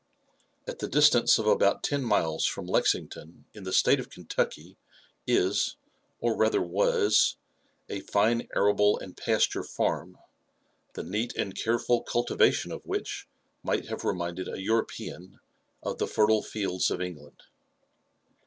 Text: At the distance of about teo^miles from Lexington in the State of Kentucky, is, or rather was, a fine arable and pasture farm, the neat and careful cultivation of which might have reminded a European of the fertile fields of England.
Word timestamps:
At 0.65 0.79
the 0.79 0.87
distance 0.87 1.37
of 1.37 1.45
about 1.45 1.83
teo^miles 1.83 2.49
from 2.49 2.65
Lexington 2.65 3.45
in 3.53 3.65
the 3.65 3.71
State 3.71 3.99
of 3.99 4.09
Kentucky, 4.09 4.79
is, 5.27 5.75
or 6.19 6.35
rather 6.35 6.59
was, 6.59 7.35
a 7.87 7.99
fine 7.99 8.47
arable 8.55 8.97
and 8.97 9.15
pasture 9.15 9.61
farm, 9.61 10.17
the 10.93 11.03
neat 11.03 11.35
and 11.37 11.55
careful 11.55 12.01
cultivation 12.01 12.71
of 12.71 12.83
which 12.87 13.27
might 13.61 13.89
have 13.89 14.03
reminded 14.03 14.47
a 14.47 14.59
European 14.59 15.39
of 15.83 15.99
the 15.99 16.07
fertile 16.07 16.41
fields 16.41 16.89
of 16.89 16.99
England. 16.99 17.43